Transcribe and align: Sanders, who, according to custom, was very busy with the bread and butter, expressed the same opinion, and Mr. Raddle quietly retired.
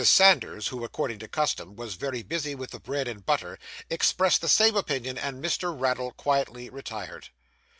Sanders, 0.03 0.69
who, 0.69 0.83
according 0.83 1.19
to 1.19 1.27
custom, 1.27 1.75
was 1.75 1.93
very 1.93 2.23
busy 2.23 2.55
with 2.55 2.71
the 2.71 2.79
bread 2.79 3.07
and 3.07 3.23
butter, 3.23 3.59
expressed 3.87 4.41
the 4.41 4.49
same 4.49 4.75
opinion, 4.75 5.15
and 5.15 5.43
Mr. 5.45 5.79
Raddle 5.79 6.13
quietly 6.13 6.71
retired. 6.71 7.29